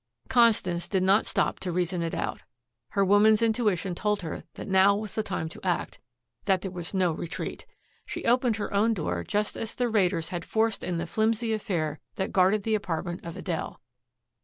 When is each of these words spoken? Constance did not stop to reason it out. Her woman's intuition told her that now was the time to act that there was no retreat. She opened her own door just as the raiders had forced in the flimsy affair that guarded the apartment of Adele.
Constance 0.29 0.87
did 0.87 1.03
not 1.03 1.27
stop 1.27 1.59
to 1.59 1.71
reason 1.71 2.01
it 2.01 2.15
out. 2.15 2.41
Her 2.89 3.05
woman's 3.05 3.43
intuition 3.43 3.93
told 3.93 4.23
her 4.23 4.45
that 4.55 4.67
now 4.67 4.95
was 4.95 5.13
the 5.13 5.21
time 5.21 5.47
to 5.49 5.61
act 5.63 5.99
that 6.45 6.63
there 6.63 6.71
was 6.71 6.95
no 6.95 7.11
retreat. 7.11 7.67
She 8.07 8.25
opened 8.25 8.55
her 8.55 8.73
own 8.73 8.95
door 8.95 9.23
just 9.23 9.55
as 9.55 9.75
the 9.75 9.89
raiders 9.89 10.29
had 10.29 10.43
forced 10.43 10.83
in 10.83 10.97
the 10.97 11.05
flimsy 11.05 11.53
affair 11.53 11.99
that 12.15 12.31
guarded 12.33 12.63
the 12.63 12.73
apartment 12.73 13.23
of 13.23 13.37
Adele. 13.37 13.79